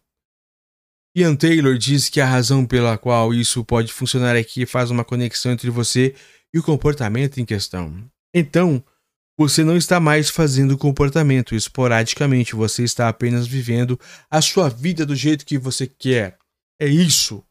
[1.16, 5.04] Ian Taylor diz que a razão pela qual isso pode funcionar é que faz uma
[5.04, 6.16] conexão entre você
[6.54, 8.10] e o comportamento em questão.
[8.34, 8.84] Então,
[9.42, 15.16] você não está mais fazendo comportamento esporadicamente, você está apenas vivendo a sua vida do
[15.16, 16.38] jeito que você quer.
[16.80, 17.44] É isso.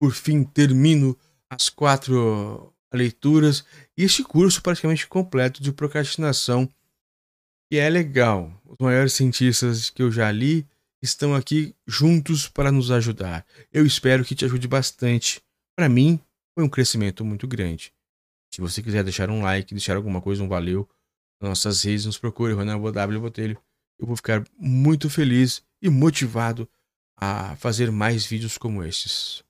[0.00, 1.16] Por fim, termino
[1.48, 3.64] as quatro leituras
[3.96, 6.68] e este curso praticamente completo de procrastinação,
[7.70, 8.52] que é legal.
[8.64, 10.66] Os maiores cientistas que eu já li
[11.00, 13.46] estão aqui juntos para nos ajudar.
[13.72, 15.40] Eu espero que te ajude bastante.
[15.78, 16.18] Para mim,
[16.56, 17.92] foi um crescimento muito grande.
[18.52, 20.88] Se você quiser deixar um like, deixar alguma coisa, um valeu,
[21.40, 23.20] nossas redes, nos procure, Ronaldo W.
[23.20, 23.58] Botelho.
[23.98, 26.68] Eu vou ficar muito feliz e motivado
[27.16, 29.42] a fazer mais vídeos como estes.